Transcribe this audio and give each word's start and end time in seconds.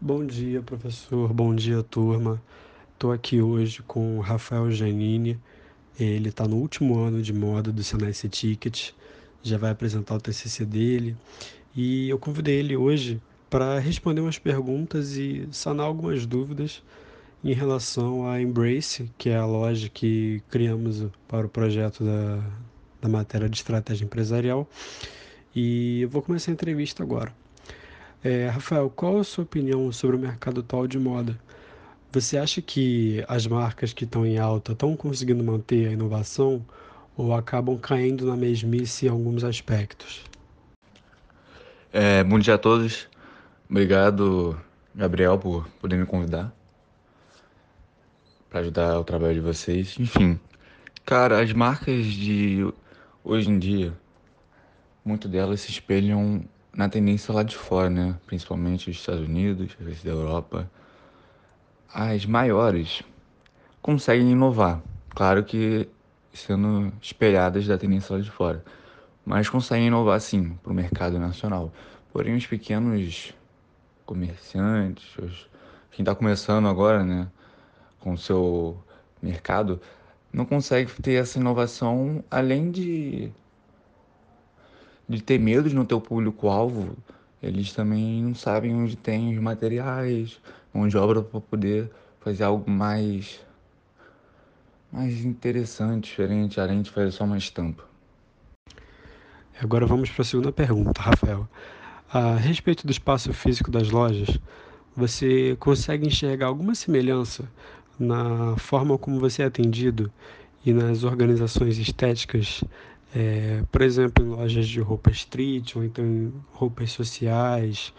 Bom 0.00 0.24
dia, 0.24 0.62
professor. 0.62 1.32
Bom 1.32 1.52
dia, 1.52 1.82
turma. 1.82 2.40
Estou 2.94 3.10
aqui 3.10 3.42
hoje 3.42 3.82
com 3.82 4.18
o 4.18 4.20
Rafael 4.20 4.70
Janini. 4.70 5.36
Ele 5.98 6.28
está 6.28 6.46
no 6.46 6.54
último 6.54 7.00
ano 7.00 7.20
de 7.20 7.32
moda 7.32 7.72
do 7.72 7.82
Senai 7.82 8.12
C-Ticket, 8.12 8.92
já 9.42 9.58
vai 9.58 9.72
apresentar 9.72 10.14
o 10.14 10.20
TCC 10.20 10.64
dele. 10.64 11.16
E 11.74 12.08
eu 12.08 12.16
convidei 12.16 12.60
ele 12.60 12.76
hoje 12.76 13.20
para 13.50 13.80
responder 13.80 14.20
umas 14.20 14.38
perguntas 14.38 15.16
e 15.16 15.48
sanar 15.50 15.86
algumas 15.86 16.24
dúvidas 16.24 16.80
em 17.42 17.52
relação 17.52 18.24
à 18.30 18.40
Embrace, 18.40 19.10
que 19.18 19.30
é 19.30 19.36
a 19.36 19.46
loja 19.46 19.88
que 19.88 20.40
criamos 20.48 21.06
para 21.26 21.44
o 21.44 21.50
projeto 21.50 22.04
da, 22.04 22.40
da 23.02 23.08
matéria 23.08 23.48
de 23.48 23.56
estratégia 23.56 24.04
empresarial. 24.04 24.68
E 25.52 26.02
eu 26.02 26.08
vou 26.08 26.22
começar 26.22 26.52
a 26.52 26.54
entrevista 26.54 27.02
agora. 27.02 27.34
É, 28.22 28.48
Rafael, 28.48 28.90
qual 28.90 29.18
a 29.18 29.24
sua 29.24 29.44
opinião 29.44 29.90
sobre 29.92 30.16
o 30.16 30.18
mercado 30.18 30.60
atual 30.60 30.86
de 30.86 30.98
moda? 30.98 31.38
Você 32.12 32.36
acha 32.36 32.60
que 32.60 33.24
as 33.28 33.46
marcas 33.46 33.92
que 33.92 34.04
estão 34.04 34.26
em 34.26 34.38
alta 34.38 34.72
estão 34.72 34.96
conseguindo 34.96 35.44
manter 35.44 35.88
a 35.88 35.92
inovação 35.92 36.64
ou 37.16 37.34
acabam 37.34 37.78
caindo 37.78 38.26
na 38.26 38.36
mesmice 38.36 39.06
em 39.06 39.08
alguns 39.08 39.44
aspectos? 39.44 40.24
É, 41.92 42.24
bom 42.24 42.38
dia 42.38 42.54
a 42.54 42.58
todos. 42.58 43.08
Obrigado, 43.70 44.58
Gabriel, 44.94 45.38
por 45.38 45.68
poder 45.80 45.96
me 45.96 46.06
convidar 46.06 46.52
para 48.48 48.60
ajudar 48.60 48.98
o 48.98 49.04
trabalho 49.04 49.34
de 49.34 49.40
vocês. 49.40 49.96
Enfim, 49.98 50.40
cara, 51.04 51.40
as 51.40 51.52
marcas 51.52 52.06
de 52.06 52.66
hoje 53.22 53.50
em 53.50 53.58
dia, 53.58 53.92
muito 55.04 55.28
delas 55.28 55.60
se 55.60 55.70
espelham 55.70 56.42
na 56.78 56.88
tendência 56.88 57.34
lá 57.34 57.42
de 57.42 57.56
fora, 57.56 57.90
né? 57.90 58.16
Principalmente 58.24 58.88
os 58.88 58.96
Estados 58.96 59.22
Unidos, 59.22 59.76
às 59.80 59.84
vezes 59.84 60.04
da 60.04 60.12
Europa. 60.12 60.70
As 61.92 62.24
maiores 62.24 63.02
conseguem 63.82 64.30
inovar. 64.30 64.80
Claro 65.10 65.42
que 65.42 65.88
sendo 66.32 66.92
espelhadas 67.02 67.66
da 67.66 67.76
tendência 67.76 68.14
lá 68.14 68.22
de 68.22 68.30
fora. 68.30 68.64
Mas 69.26 69.48
conseguem 69.48 69.88
inovar 69.88 70.20
sim 70.20 70.50
para 70.62 70.70
o 70.70 70.74
mercado 70.74 71.18
nacional. 71.18 71.72
Porém, 72.12 72.36
os 72.36 72.46
pequenos 72.46 73.34
comerciantes, 74.06 75.18
os, 75.18 75.48
quem 75.90 76.04
está 76.04 76.14
começando 76.14 76.68
agora, 76.68 77.02
né, 77.02 77.26
com 77.98 78.12
o 78.12 78.18
seu 78.18 78.78
mercado, 79.20 79.80
não 80.32 80.44
consegue 80.44 80.92
ter 81.02 81.14
essa 81.14 81.40
inovação 81.40 82.22
além 82.30 82.70
de 82.70 83.32
de 85.08 85.22
ter 85.22 85.38
medo 85.38 85.68
de 85.68 85.74
não 85.74 85.84
ter 85.84 85.94
o 85.94 86.00
público-alvo, 86.00 86.96
eles 87.42 87.72
também 87.72 88.22
não 88.22 88.34
sabem 88.34 88.74
onde 88.74 88.96
tem 88.96 89.34
os 89.34 89.42
materiais, 89.42 90.40
onde 90.74 90.96
obra 90.96 91.22
para 91.22 91.40
poder 91.40 91.90
fazer 92.20 92.44
algo 92.44 92.70
mais 92.70 93.40
mais 94.90 95.24
interessante, 95.24 96.04
diferente, 96.08 96.60
além 96.60 96.80
de 96.80 96.90
fazer 96.90 97.10
só 97.10 97.24
uma 97.24 97.36
estampa. 97.36 97.84
Agora 99.60 99.86
vamos 99.86 100.08
para 100.10 100.22
a 100.22 100.24
segunda 100.24 100.52
pergunta, 100.52 101.02
Rafael. 101.02 101.48
A 102.10 102.36
respeito 102.36 102.86
do 102.86 102.90
espaço 102.90 103.32
físico 103.32 103.70
das 103.70 103.90
lojas, 103.90 104.38
você 104.96 105.56
consegue 105.60 106.06
enxergar 106.06 106.46
alguma 106.46 106.74
semelhança 106.74 107.44
na 107.98 108.56
forma 108.56 108.96
como 108.96 109.20
você 109.20 109.42
é 109.42 109.46
atendido 109.46 110.10
e 110.64 110.72
nas 110.72 111.04
organizações 111.04 111.76
estéticas 111.76 112.62
é, 113.14 113.62
por 113.70 113.82
exemplo, 113.82 114.24
em 114.24 114.28
lojas 114.28 114.68
de 114.68 114.80
roupa 114.80 115.10
street, 115.10 115.76
ou 115.76 115.84
então 115.84 116.04
em 116.04 116.32
roupas 116.52 116.90
sociais, 116.90 117.92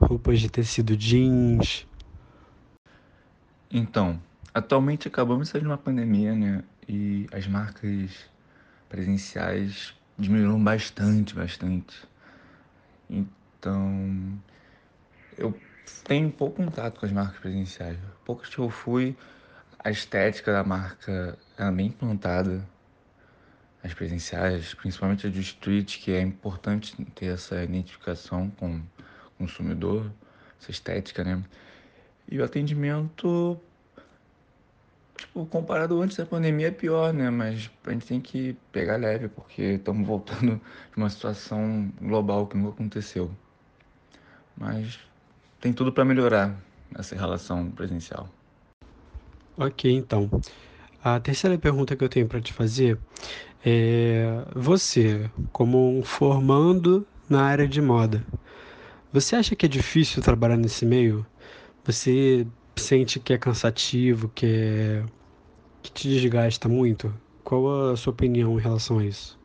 roupas 0.00 0.40
de 0.40 0.50
tecido 0.50 0.96
jeans. 0.96 1.86
Então, 3.70 4.20
atualmente 4.52 5.08
acabamos 5.08 5.48
de 5.48 5.52
sair 5.52 5.60
de 5.60 5.66
uma 5.66 5.78
pandemia, 5.78 6.34
né? 6.34 6.64
E 6.88 7.26
as 7.32 7.46
marcas 7.46 8.10
presenciais 8.88 9.94
diminuíram 10.18 10.62
bastante, 10.62 11.34
bastante. 11.34 12.06
Então, 13.08 14.38
eu 15.36 15.56
tenho 16.04 16.30
pouco 16.30 16.56
contato 16.56 17.00
com 17.00 17.06
as 17.06 17.12
marcas 17.12 17.38
presenciais. 17.38 17.98
Poucas 18.24 18.48
que 18.48 18.58
eu 18.58 18.70
fui, 18.70 19.16
a 19.78 19.90
estética 19.90 20.52
da 20.52 20.64
marca 20.64 21.38
era 21.56 21.70
bem 21.70 21.86
implantada 21.86 22.66
as 23.86 23.94
presenciais, 23.94 24.74
principalmente 24.74 25.26
a 25.26 25.30
de 25.30 25.40
street, 25.40 25.98
que 25.98 26.12
é 26.12 26.20
importante 26.20 26.94
ter 27.14 27.26
essa 27.26 27.62
identificação 27.62 28.50
com 28.50 28.76
o 28.76 28.82
consumidor, 29.38 30.10
essa 30.60 30.70
estética, 30.70 31.22
né? 31.22 31.42
E 32.28 32.38
o 32.38 32.44
atendimento, 32.44 33.58
tipo, 35.16 35.46
comparado 35.46 36.00
antes 36.02 36.16
da 36.16 36.26
pandemia 36.26 36.68
é 36.68 36.70
pior, 36.72 37.12
né? 37.12 37.30
Mas 37.30 37.70
a 37.84 37.92
gente 37.92 38.06
tem 38.06 38.20
que 38.20 38.56
pegar 38.72 38.96
leve, 38.96 39.28
porque 39.28 39.62
estamos 39.62 40.06
voltando 40.06 40.60
de 40.92 40.96
uma 40.96 41.08
situação 41.08 41.92
global 42.00 42.46
que 42.46 42.56
nunca 42.56 42.70
aconteceu. 42.70 43.30
Mas 44.56 44.98
tem 45.60 45.72
tudo 45.72 45.92
para 45.92 46.04
melhorar 46.04 46.58
essa 46.94 47.14
relação 47.14 47.70
presencial. 47.70 48.28
Ok, 49.56 49.90
então. 49.90 50.28
A 51.08 51.20
terceira 51.20 51.56
pergunta 51.56 51.94
que 51.94 52.02
eu 52.02 52.08
tenho 52.08 52.26
para 52.26 52.40
te 52.40 52.52
fazer 52.52 52.98
é: 53.66 54.44
você, 54.54 55.30
como 55.52 55.98
um 55.98 56.02
formando 56.04 57.06
na 57.28 57.42
área 57.44 57.68
de 57.68 57.82
moda, 57.82 58.24
você 59.12 59.36
acha 59.36 59.56
que 59.56 59.66
é 59.66 59.68
difícil 59.68 60.22
trabalhar 60.22 60.56
nesse 60.56 60.86
meio? 60.86 61.26
Você 61.84 62.46
sente 62.76 63.20
que 63.20 63.32
é 63.32 63.38
cansativo, 63.38 64.28
que, 64.30 64.46
é, 64.46 65.04
que 65.82 65.92
te 65.92 66.08
desgasta 66.08 66.68
muito? 66.68 67.12
Qual 67.44 67.92
a 67.92 67.96
sua 67.96 68.12
opinião 68.12 68.58
em 68.58 68.62
relação 68.62 68.98
a 69.00 69.04
isso? 69.04 69.38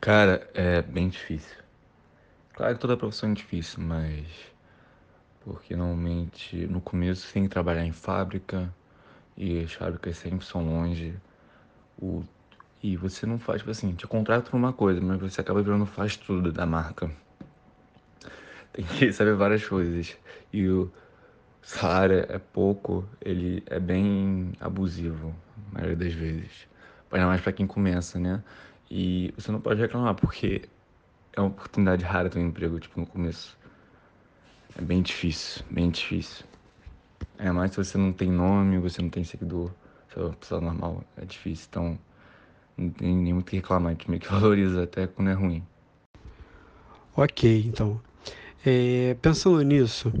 Cara, 0.00 0.50
é 0.54 0.82
bem 0.82 1.08
difícil. 1.08 1.56
Claro 2.54 2.74
que 2.74 2.80
toda 2.80 2.96
profissão 2.96 3.30
é 3.30 3.34
difícil, 3.34 3.82
mas. 3.82 4.26
Porque 5.40 5.74
normalmente 5.76 6.66
no 6.66 6.80
começo 6.80 7.26
você 7.26 7.34
tem 7.34 7.44
que 7.44 7.48
trabalhar 7.50 7.84
em 7.84 7.92
fábrica, 7.92 8.74
e 9.36 9.60
as 9.60 9.72
fábricas 9.72 10.18
sempre 10.18 10.44
são 10.46 10.64
longe. 10.64 11.14
O, 12.00 12.24
e 12.82 12.96
você 12.96 13.26
não 13.26 13.38
faz, 13.38 13.60
tipo 13.60 13.70
assim, 13.70 13.92
te 13.94 14.06
contrata 14.06 14.56
uma 14.56 14.72
coisa, 14.72 15.00
mas 15.00 15.20
você 15.20 15.40
acaba 15.40 15.62
virando 15.62 15.84
faz 15.86 16.16
tudo 16.16 16.50
da 16.50 16.64
marca. 16.64 17.10
Tem 18.72 18.84
que 18.84 19.12
saber 19.12 19.34
várias 19.34 19.66
coisas. 19.66 20.16
E 20.52 20.66
o 20.66 20.90
salário 21.62 22.24
é 22.28 22.38
pouco, 22.38 23.06
ele 23.20 23.62
é 23.66 23.78
bem 23.78 24.52
abusivo, 24.60 25.34
a 25.70 25.74
maioria 25.74 25.96
das 25.96 26.12
vezes. 26.12 26.68
Ainda 27.12 27.26
mais 27.26 27.40
para 27.40 27.52
quem 27.52 27.66
começa, 27.66 28.18
né? 28.18 28.42
E 28.90 29.32
você 29.36 29.52
não 29.52 29.60
pode 29.60 29.80
reclamar, 29.80 30.14
porque 30.14 30.62
é 31.32 31.40
uma 31.40 31.50
oportunidade 31.50 32.04
rara 32.04 32.30
ter 32.30 32.38
um 32.38 32.46
emprego, 32.46 32.78
tipo, 32.80 32.98
no 32.98 33.06
começo. 33.06 33.58
É 34.78 34.80
bem 34.80 35.02
difícil, 35.02 35.64
bem 35.70 35.90
difícil. 35.90 36.46
É 37.36 37.50
mais 37.50 37.72
se 37.72 37.76
você 37.76 37.98
não 37.98 38.12
tem 38.12 38.30
nome, 38.30 38.78
você 38.78 39.02
não 39.02 39.10
tem 39.10 39.24
seguidor, 39.24 39.70
você 40.08 40.18
é 40.18 40.22
uma 40.22 40.32
pessoa 40.34 40.60
normal, 40.60 41.04
é 41.16 41.24
difícil. 41.24 41.66
Então, 41.70 41.98
tem 42.88 43.14
nem 43.14 43.32
muito 43.32 43.50
que 43.50 43.56
reclamar, 43.56 43.96
que 43.96 44.10
meio 44.10 44.20
que 44.20 44.28
valoriza 44.32 44.84
até 44.84 45.06
quando 45.06 45.28
é 45.28 45.34
ruim. 45.34 45.62
Ok, 47.16 47.64
então. 47.66 48.00
É, 48.64 49.16
pensando 49.20 49.60
nisso, 49.62 50.12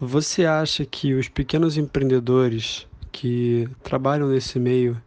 você 0.00 0.44
acha 0.44 0.84
que 0.84 1.14
os 1.14 1.28
pequenos 1.28 1.76
empreendedores 1.76 2.86
que 3.12 3.68
trabalham 3.82 4.28
nesse 4.28 4.58
meio 4.58 5.00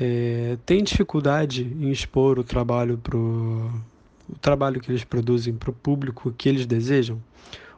é, 0.00 0.58
têm 0.66 0.82
dificuldade 0.84 1.62
em 1.64 1.90
expor 1.90 2.38
o 2.38 2.44
trabalho 2.44 2.98
pro 2.98 3.70
o 4.28 4.36
trabalho 4.40 4.80
que 4.80 4.90
eles 4.90 5.04
produzem 5.04 5.54
para 5.54 5.70
o 5.70 5.72
público 5.72 6.34
que 6.36 6.48
eles 6.48 6.66
desejam? 6.66 7.20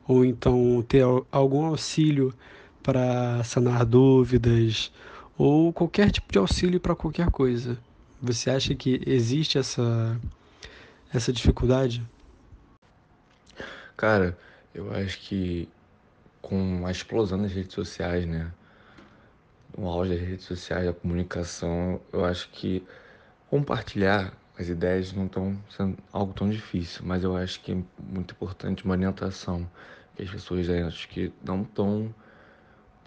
ou 0.08 0.24
então 0.24 0.82
ter 0.88 1.04
algum 1.30 1.66
auxílio 1.66 2.32
para 2.82 3.44
sanar 3.44 3.84
dúvidas, 3.84 4.90
ou 5.38 5.72
qualquer 5.72 6.10
tipo 6.10 6.32
de 6.32 6.38
auxílio 6.38 6.80
para 6.80 6.96
qualquer 6.96 7.30
coisa. 7.30 7.78
Você 8.20 8.50
acha 8.50 8.74
que 8.74 9.00
existe 9.06 9.56
essa, 9.56 10.20
essa 11.14 11.32
dificuldade? 11.32 12.04
Cara, 13.96 14.36
eu 14.74 14.92
acho 14.92 15.20
que 15.20 15.68
com 16.42 16.84
a 16.84 16.90
explosão 16.90 17.40
das 17.40 17.52
redes 17.52 17.72
sociais, 17.72 18.26
né? 18.26 18.50
O 19.76 19.86
auge 19.86 20.10
das 20.10 20.20
redes 20.20 20.44
sociais, 20.44 20.86
da 20.86 20.92
comunicação, 20.92 22.00
eu 22.12 22.24
acho 22.24 22.48
que 22.50 22.84
compartilhar 23.48 24.32
as 24.58 24.68
ideias 24.68 25.12
não 25.12 25.26
estão 25.26 25.56
sendo 25.70 25.96
algo 26.12 26.32
tão 26.32 26.50
difícil, 26.50 27.02
mas 27.04 27.22
eu 27.22 27.36
acho 27.36 27.60
que 27.60 27.72
é 27.72 27.76
muito 28.02 28.32
importante 28.32 28.84
uma 28.84 28.94
orientação 28.94 29.70
que 30.16 30.22
as 30.22 30.30
pessoas 30.30 30.68
acho 30.68 31.08
que 31.08 31.32
não 31.44 31.62
estão 31.62 32.12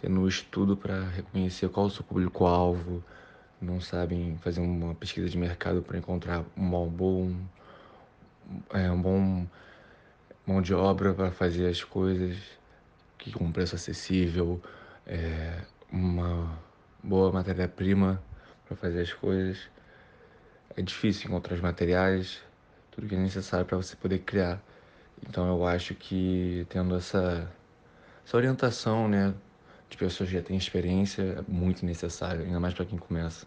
tendo 0.02 0.28
estudo 0.28 0.76
para 0.76 1.04
reconhecer 1.10 1.70
qual 1.70 1.86
é 1.86 1.90
o 1.90 1.92
seu 1.92 2.04
público-alvo, 2.04 3.04
não 3.62 3.80
sabem 3.80 4.38
fazer 4.42 4.60
uma 4.60 4.96
pesquisa 4.96 5.30
de 5.30 5.38
mercado 5.38 5.82
para 5.84 5.98
encontrar 5.98 6.44
um 6.58 6.70
bom, 6.90 7.36
é, 8.74 8.90
um 8.90 9.00
bom, 9.00 9.46
mão 10.46 10.62
de 10.62 10.74
obra 10.74 11.14
para 11.14 11.32
fazer 11.32 11.68
as 11.68 11.84
coisas 11.84 12.38
que 13.22 13.32
com 13.32 13.52
preço 13.52 13.76
acessível, 13.76 14.60
é, 15.06 15.62
uma 15.92 16.58
boa 17.04 17.32
matéria-prima 17.32 18.22
para 18.66 18.76
fazer 18.76 19.02
as 19.02 19.14
coisas. 19.14 19.70
É 20.76 20.82
difícil 20.82 21.30
encontrar 21.30 21.54
os 21.54 21.62
materiais, 21.62 22.42
tudo 22.90 23.08
que 23.08 23.14
é 23.14 23.20
necessário 23.20 23.66
para 23.66 23.78
você 23.78 23.96
poder 23.96 24.20
criar. 24.20 24.60
Então 25.28 25.48
eu 25.48 25.68
acho 25.68 25.94
que 25.94 26.66
tendo 26.70 26.96
essa, 26.96 27.48
essa 28.26 28.38
orientação, 28.38 29.08
né, 29.08 29.36
de 29.92 29.98
pessoas 29.98 30.30
que 30.30 30.36
já 30.36 30.42
têm 30.42 30.58
experiência 30.58 31.22
é 31.22 31.52
muito 31.52 31.86
necessário, 31.86 32.44
ainda 32.46 32.60
mais 32.60 32.74
para 32.74 32.86
quem 32.86 32.98
começa. 32.98 33.46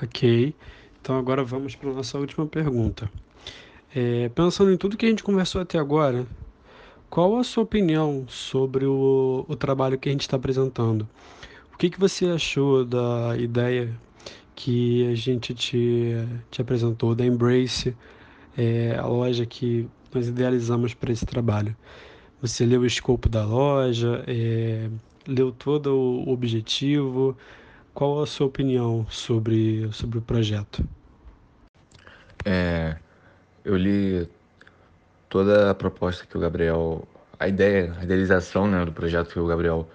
Ok, 0.00 0.54
então 1.00 1.18
agora 1.18 1.44
vamos 1.44 1.74
para 1.74 1.90
a 1.90 1.92
nossa 1.92 2.18
última 2.18 2.46
pergunta. 2.46 3.10
É, 3.94 4.28
pensando 4.28 4.72
em 4.72 4.76
tudo 4.76 4.96
que 4.96 5.04
a 5.04 5.08
gente 5.08 5.22
conversou 5.24 5.60
até 5.60 5.78
agora, 5.78 6.24
qual 7.10 7.36
a 7.36 7.44
sua 7.44 7.64
opinião 7.64 8.24
sobre 8.28 8.86
o, 8.86 9.44
o 9.48 9.56
trabalho 9.56 9.98
que 9.98 10.08
a 10.08 10.12
gente 10.12 10.22
está 10.22 10.36
apresentando? 10.36 11.06
O 11.72 11.76
que, 11.76 11.90
que 11.90 11.98
você 11.98 12.26
achou 12.26 12.84
da 12.84 13.36
ideia 13.36 13.92
que 14.54 15.06
a 15.08 15.14
gente 15.16 15.52
te, 15.52 16.14
te 16.50 16.62
apresentou, 16.62 17.14
da 17.14 17.26
Embrace, 17.26 17.94
é, 18.56 18.96
a 18.96 19.06
loja 19.06 19.44
que 19.44 19.88
nós 20.12 20.28
idealizamos 20.28 20.94
para 20.94 21.12
esse 21.12 21.26
trabalho? 21.26 21.76
Você 22.40 22.66
leu 22.66 22.82
o 22.82 22.86
escopo 22.86 23.28
da 23.28 23.44
loja, 23.44 24.24
é, 24.26 24.90
leu 25.26 25.50
todo 25.52 25.94
o 25.96 26.30
objetivo? 26.30 27.36
Qual 27.94 28.22
a 28.22 28.26
sua 28.26 28.46
opinião 28.46 29.06
sobre, 29.08 29.88
sobre 29.92 30.18
o 30.18 30.22
projeto? 30.22 30.86
É, 32.44 32.96
eu 33.64 33.76
li 33.76 34.28
toda 35.28 35.70
a 35.70 35.74
proposta 35.74 36.26
que 36.26 36.36
o 36.36 36.40
Gabriel, 36.40 37.08
a 37.38 37.48
ideia, 37.48 37.94
a 37.98 38.04
idealização 38.04 38.66
né, 38.66 38.84
do 38.84 38.92
projeto 38.92 39.32
que 39.32 39.40
o 39.40 39.46
Gabriel 39.46 39.88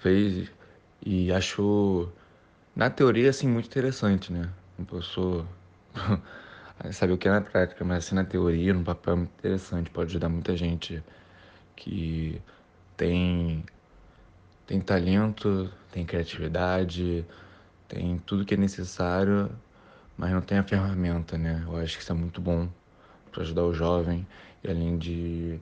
fez 0.00 0.50
e 1.04 1.32
acho, 1.32 2.08
na 2.76 2.90
teoria, 2.90 3.30
assim, 3.30 3.48
muito 3.48 3.66
interessante, 3.66 4.32
né? 4.32 4.48
Não 4.78 4.84
posso 4.84 5.46
saber 6.92 7.14
o 7.14 7.18
que 7.18 7.28
é 7.28 7.30
na 7.30 7.40
prática, 7.40 7.84
mas 7.84 8.06
assim, 8.06 8.14
na 8.14 8.24
teoria, 8.24 8.72
no 8.74 8.84
papel, 8.84 9.14
é 9.14 9.16
muito 9.16 9.32
interessante, 9.38 9.90
pode 9.90 10.10
ajudar 10.10 10.28
muita 10.28 10.56
gente 10.56 11.02
que 11.80 12.40
tem, 12.96 13.64
tem 14.66 14.80
talento, 14.80 15.72
tem 15.90 16.04
criatividade, 16.04 17.24
tem 17.88 18.18
tudo 18.18 18.44
que 18.44 18.54
é 18.54 18.56
necessário, 18.56 19.50
mas 20.16 20.30
não 20.30 20.42
tem 20.42 20.58
a 20.58 20.62
ferramenta, 20.62 21.38
né? 21.38 21.64
Eu 21.66 21.76
acho 21.76 21.96
que 21.96 22.02
isso 22.02 22.12
é 22.12 22.14
muito 22.14 22.40
bom 22.40 22.68
para 23.32 23.42
ajudar 23.42 23.64
o 23.64 23.72
jovem 23.72 24.26
e 24.62 24.70
além 24.70 24.98
de 24.98 25.58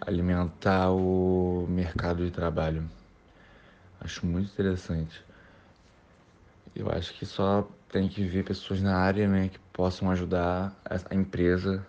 alimentar 0.00 0.92
o 0.92 1.66
mercado 1.68 2.24
de 2.24 2.30
trabalho. 2.30 2.88
Acho 4.00 4.24
muito 4.24 4.52
interessante. 4.52 5.24
Eu 6.76 6.88
acho 6.92 7.12
que 7.14 7.26
só 7.26 7.68
tem 7.90 8.08
que 8.08 8.22
ver 8.22 8.44
pessoas 8.44 8.80
na 8.80 8.96
área 8.96 9.26
né, 9.26 9.48
que 9.48 9.58
possam 9.72 10.08
ajudar 10.12 10.72
a 10.84 11.14
empresa 11.14 11.84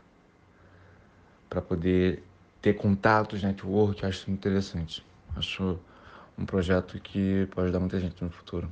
para 1.47 1.61
poder 1.61 2.23
ter 2.61 2.73
contatos, 2.73 3.43
network. 3.43 4.05
Acho 4.05 4.29
interessante. 4.31 5.05
Acho 5.35 5.79
um 6.37 6.45
projeto 6.45 6.99
que 6.99 7.47
pode 7.51 7.65
ajudar 7.65 7.79
muita 7.79 7.99
gente 7.99 8.23
no 8.23 8.29
futuro. 8.29 8.71